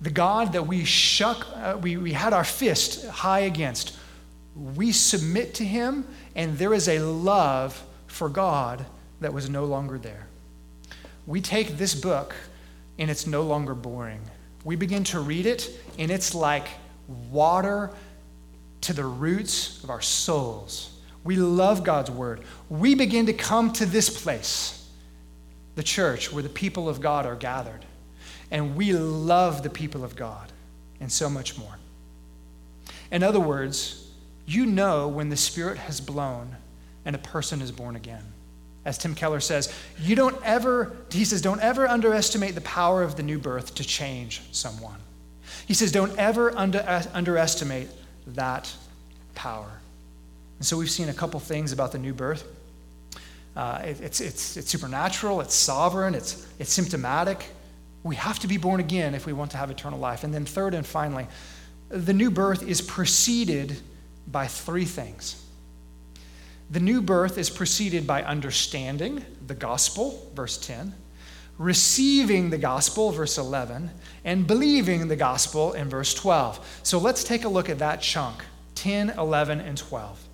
[0.00, 3.96] The God that we shuck, uh, we, we had our fist high against,
[4.56, 8.84] we submit to him, and there is a love for God
[9.20, 10.26] that was no longer there.
[11.26, 12.34] We take this book,
[12.98, 14.20] and it's no longer boring.
[14.64, 16.66] We begin to read it, and it's like
[17.30, 17.90] water
[18.82, 20.90] to the roots of our souls.
[21.24, 22.42] We love God's word.
[22.68, 24.88] We begin to come to this place,
[25.76, 27.84] the church, where the people of God are gathered.
[28.50, 30.50] And we love the people of God
[30.98, 31.78] and so much more.
[33.10, 34.08] In other words,
[34.46, 36.56] you know when the Spirit has blown
[37.04, 38.29] and a person is born again.
[38.84, 43.16] As Tim Keller says, you don't ever, he says, don't ever underestimate the power of
[43.16, 44.98] the new birth to change someone.
[45.66, 47.88] He says, don't ever under, underestimate
[48.28, 48.74] that
[49.34, 49.70] power.
[50.58, 52.46] And so we've seen a couple things about the new birth.
[53.54, 57.50] Uh, it, it's, it's, it's supernatural, it's sovereign, it's, it's symptomatic.
[58.02, 60.24] We have to be born again if we want to have eternal life.
[60.24, 61.26] And then, third and finally,
[61.88, 63.76] the new birth is preceded
[64.26, 65.44] by three things.
[66.70, 70.94] The new birth is preceded by understanding the gospel, verse 10,
[71.58, 73.90] receiving the gospel, verse 11,
[74.24, 76.80] and believing the gospel in verse 12.
[76.84, 78.44] So let's take a look at that chunk
[78.76, 80.28] 10, 11, and 12.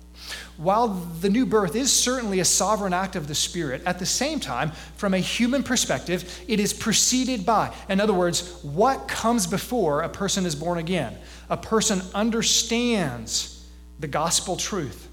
[0.57, 4.39] while the new birth is certainly a sovereign act of the Spirit, at the same
[4.39, 7.73] time, from a human perspective, it is preceded by.
[7.89, 11.15] In other words, what comes before a person is born again?
[11.49, 13.65] A person understands
[13.99, 15.06] the gospel truth.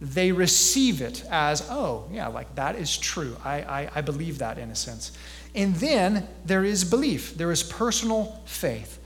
[0.00, 3.36] They receive it as, oh, yeah, like that is true.
[3.44, 5.16] I, I, I believe that in a sense.
[5.54, 9.00] And then there is belief, there is personal faith.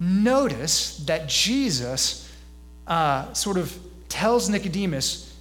[0.00, 2.32] Notice that Jesus
[2.86, 3.76] uh, sort of
[4.08, 5.36] tells Nicodemus,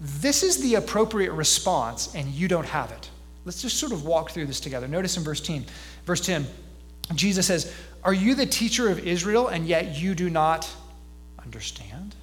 [0.00, 3.10] this is the appropriate response, and you don't have it.
[3.44, 4.86] Let's just sort of walk through this together.
[4.86, 5.64] Notice in verse 10,
[6.04, 6.46] verse 10,
[7.14, 7.74] Jesus says,
[8.04, 10.70] Are you the teacher of Israel, and yet you do not
[11.42, 12.14] understand?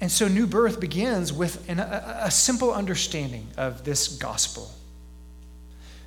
[0.00, 4.70] And so, new birth begins with an, a, a simple understanding of this gospel.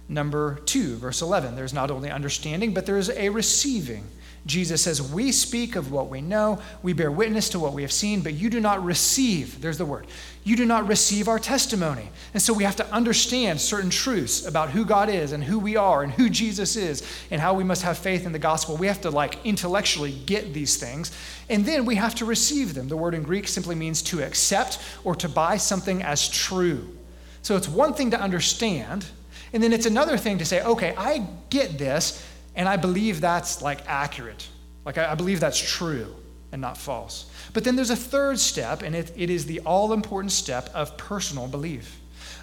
[0.08, 4.06] Number two, verse 11, there's not only understanding, but there is a receiving.
[4.46, 7.92] Jesus says, We speak of what we know, we bear witness to what we have
[7.92, 10.08] seen, but you do not receive, there's the word,
[10.44, 12.10] you do not receive our testimony.
[12.34, 15.76] And so we have to understand certain truths about who God is and who we
[15.76, 18.78] are and who Jesus is and how we must have faith in the gospel.
[18.78, 21.12] We have to like intellectually get these things,
[21.48, 22.88] and then we have to receive them.
[22.88, 26.98] The word in Greek simply means to accept or to buy something as true.
[27.44, 29.06] So it's one thing to understand,
[29.54, 32.26] and then it's another thing to say, okay, I get this
[32.56, 34.47] and I believe that's like accurate.
[34.86, 36.16] Like I, I believe that's true
[36.52, 37.30] and not false.
[37.54, 40.97] But then there's a third step, and it, it is the all important step of
[40.97, 41.99] personal belief.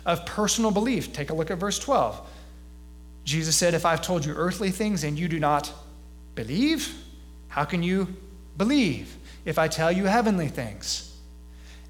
[0.06, 1.12] Of personal belief.
[1.12, 2.20] Take a look at verse 12.
[3.24, 5.70] Jesus said, If I've told you earthly things and you do not
[6.34, 6.92] believe,
[7.48, 8.08] how can you
[8.56, 11.04] believe if I tell you heavenly things?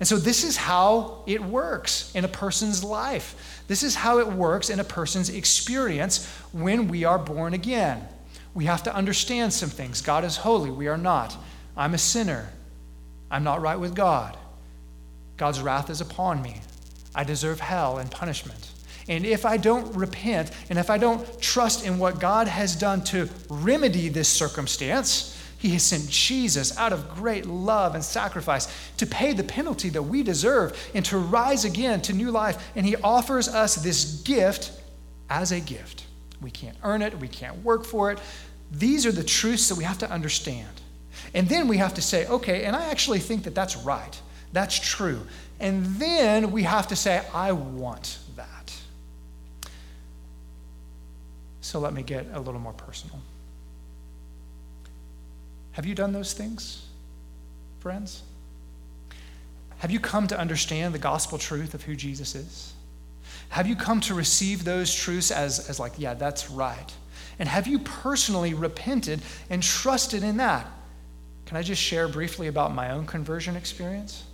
[0.00, 3.47] And so, this is how it works in a person's life.
[3.68, 8.06] This is how it works in a person's experience when we are born again.
[8.54, 10.00] We have to understand some things.
[10.00, 11.36] God is holy, we are not.
[11.76, 12.50] I'm a sinner.
[13.30, 14.36] I'm not right with God.
[15.36, 16.60] God's wrath is upon me.
[17.14, 18.72] I deserve hell and punishment.
[19.06, 23.02] And if I don't repent and if I don't trust in what God has done
[23.04, 29.06] to remedy this circumstance, he has sent Jesus out of great love and sacrifice to
[29.06, 32.70] pay the penalty that we deserve and to rise again to new life.
[32.76, 34.70] And He offers us this gift
[35.28, 36.06] as a gift.
[36.40, 38.20] We can't earn it, we can't work for it.
[38.70, 40.68] These are the truths that we have to understand.
[41.34, 44.20] And then we have to say, okay, and I actually think that that's right.
[44.52, 45.20] That's true.
[45.58, 48.72] And then we have to say, I want that.
[51.60, 53.20] So let me get a little more personal.
[55.78, 56.84] Have you done those things,
[57.78, 58.24] friends?
[59.76, 62.72] Have you come to understand the gospel truth of who Jesus is?
[63.50, 66.92] Have you come to receive those truths as, as like, yeah, that's right?
[67.38, 69.20] And have you personally repented
[69.50, 70.66] and trusted in that?
[71.46, 74.24] Can I just share briefly about my own conversion experience?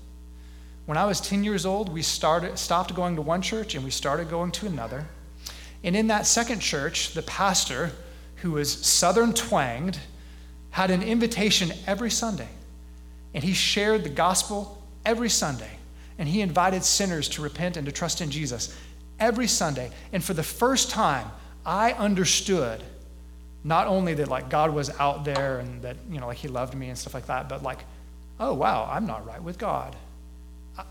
[0.86, 3.90] When I was 10 years old, we started, stopped going to one church and we
[3.90, 5.04] started going to another.
[5.82, 7.92] And in that second church, the pastor,
[8.36, 9.98] who was southern twanged,
[10.74, 12.48] had an invitation every Sunday,
[13.32, 15.70] and he shared the gospel every Sunday,
[16.18, 18.76] and he invited sinners to repent and to trust in Jesus
[19.20, 19.92] every Sunday.
[20.12, 21.30] And for the first time,
[21.64, 22.82] I understood
[23.62, 26.74] not only that like God was out there and that you know like He loved
[26.74, 27.84] me and stuff like that, but like,
[28.40, 29.94] oh wow, I'm not right with God.
[30.76, 30.82] I,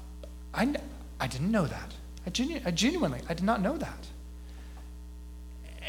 [0.53, 0.75] I,
[1.19, 1.93] I didn't know that.
[2.25, 4.07] I, genu- I genuinely, I did not know that.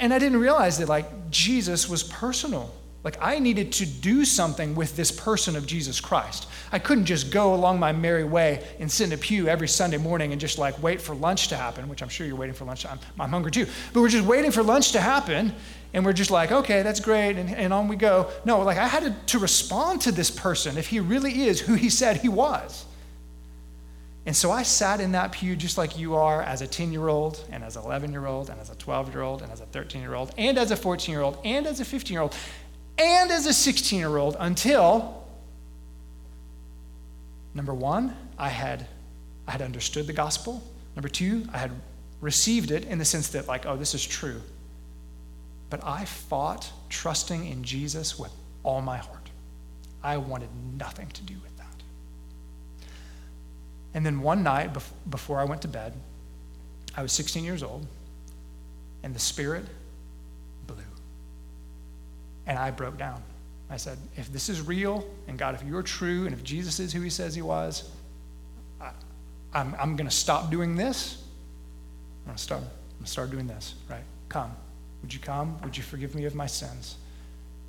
[0.01, 2.75] And I didn't realize that like Jesus was personal
[3.05, 6.49] like, I needed to do something with this person of Jesus Christ.
[6.73, 9.99] I couldn't just go along my merry way and sit in a pew every Sunday
[9.99, 12.65] morning and just like wait for lunch to happen, which I'm sure you're waiting for
[12.65, 12.87] lunch.
[12.87, 13.67] I'm, I'm hungry too.
[13.93, 15.55] But we're just waiting for lunch to happen,
[15.93, 18.31] and we're just like, okay, that's great, and, and on we go.
[18.47, 21.75] No, like, I had to, to respond to this person if he really is who
[21.75, 22.87] he said he was.
[24.27, 27.09] And so I sat in that pew just like you are as a 10 year
[27.09, 29.61] old, and as an 11 year old, and as a 12 year old, and as
[29.61, 32.23] a 13 year old, and as a 14 year old, and as a 15 year
[32.23, 32.35] old
[32.99, 35.25] and as a 16 year old until,
[37.55, 38.87] number one, I had,
[39.47, 40.63] I had understood the gospel.
[40.97, 41.73] Number two, I had
[42.21, 44.41] received it in the sense that, like, oh, this is true.
[45.71, 48.33] But I fought trusting in Jesus with
[48.63, 49.31] all my heart.
[50.03, 51.83] I wanted nothing to do with that.
[53.95, 54.71] And then one night
[55.11, 55.95] before I went to bed,
[56.97, 57.87] I was 16 years old,
[59.03, 59.65] and the Spirit
[62.47, 63.23] and I broke down.
[63.71, 66.93] I said, if this is real, and God, if you're true, and if Jesus is
[66.93, 67.91] who he says he was,
[68.81, 68.95] I, am
[69.55, 71.23] I'm, I'm going to stop doing this.
[72.23, 74.05] I'm going to start, I'm going to start doing this, right?
[74.29, 74.55] Come.
[75.03, 75.61] Would you come?
[75.63, 76.97] Would you forgive me of my sins?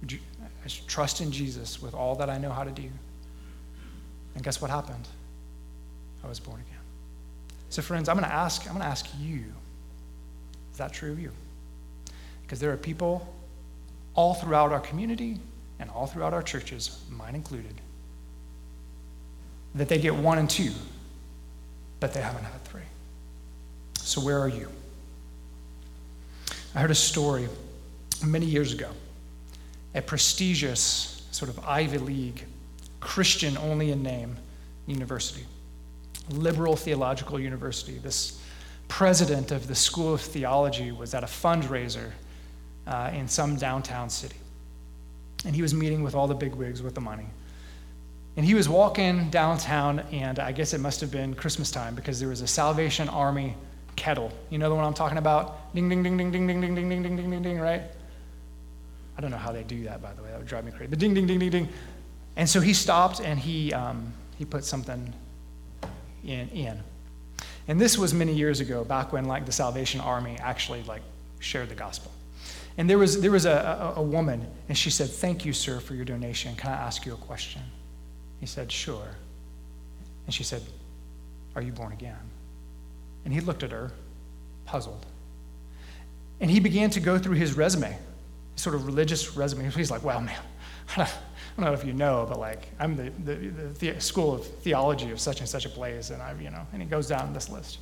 [0.02, 0.20] Would you
[0.66, 2.90] I trust in Jesus with all that I know how to do?
[4.34, 5.08] And guess what happened?
[6.24, 6.82] I was born again.
[7.70, 9.44] So, friends, I'm going to ask, I'm going to ask you,
[10.72, 11.32] is that true of you?
[12.42, 13.35] Because there are people
[14.16, 15.39] all throughout our community
[15.80, 17.76] and all throughout our churches, mine included,
[19.76, 20.72] that they get one and two,
[21.99, 22.82] but they haven't had three.
[23.95, 24.70] So, where are you?
[26.74, 27.47] I heard a story
[28.26, 28.89] many years ago.
[29.93, 32.45] A prestigious, sort of Ivy League,
[32.99, 34.38] Christian only in name
[34.88, 35.45] university,
[36.30, 37.97] liberal theological university.
[37.97, 38.41] This
[38.88, 42.11] president of the School of Theology was at a fundraiser
[42.88, 44.36] uh, in some downtown city.
[45.46, 47.28] And he was meeting with all the bigwigs with the money.
[48.38, 52.20] And he was walking downtown, and I guess it must have been Christmas time because
[52.20, 53.56] there was a Salvation Army
[53.96, 54.32] kettle.
[54.50, 55.74] You know the one I'm talking about?
[55.74, 57.84] Ding, ding, ding, ding, ding, ding, ding, ding, ding, ding, ding, ding, ding, right?
[59.18, 60.30] I don't know how they do that, by the way.
[60.30, 60.90] That would drive me crazy.
[60.90, 61.70] But ding, ding, ding, ding, ding.
[62.36, 65.14] And so he stopped and he, um, he put something
[66.26, 66.84] in, in.
[67.68, 71.02] And this was many years ago, back when like the Salvation Army actually like
[71.40, 72.12] shared the gospel.
[72.78, 75.80] And there was, there was a, a, a woman, and she said, Thank you, sir,
[75.80, 76.56] for your donation.
[76.56, 77.62] Can I ask you a question?
[78.39, 79.08] He said, Sure.
[80.26, 80.62] And she said,
[81.56, 82.18] Are you born again?
[83.24, 83.91] And he looked at her,
[84.66, 85.06] puzzled.
[86.41, 87.98] And he began to go through his resume,
[88.56, 89.70] sort of religious resume.
[89.72, 90.39] He's like, Well, man,
[90.98, 91.08] I
[91.56, 95.12] don't know if you know, but like, I'm the, the, the, the school of theology
[95.12, 97.50] of such and such a place, and I, you know, and he goes down this
[97.50, 97.80] list.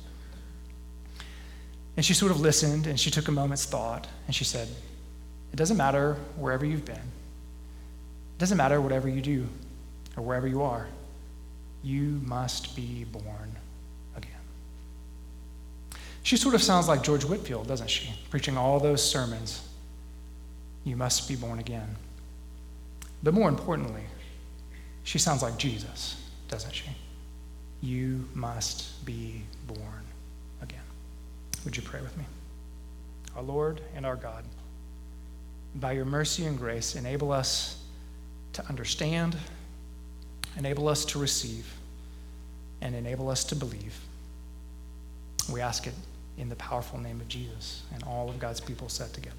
[1.96, 4.68] And she sort of listened and she took a moment's thought and she said,
[5.52, 9.46] It doesn't matter wherever you've been, it doesn't matter whatever you do
[10.16, 10.86] or wherever you are,
[11.82, 13.56] you must be born
[14.16, 14.30] again.
[16.22, 18.12] She sort of sounds like George Whitefield, doesn't she?
[18.30, 19.68] Preaching all those sermons.
[20.84, 21.96] You must be born again.
[23.22, 24.02] But more importantly,
[25.02, 26.90] she sounds like Jesus, doesn't she?
[27.80, 30.03] You must be born
[31.64, 32.24] would you pray with me?
[33.36, 34.44] Our Lord and our God,
[35.74, 37.82] by your mercy and grace, enable us
[38.52, 39.36] to understand,
[40.56, 41.72] enable us to receive,
[42.80, 43.98] and enable us to believe.
[45.52, 45.94] We ask it
[46.38, 49.36] in the powerful name of Jesus, and all of God's people said together.